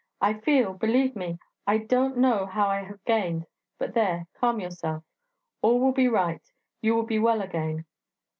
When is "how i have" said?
2.47-3.05